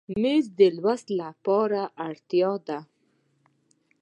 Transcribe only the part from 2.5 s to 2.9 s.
ده.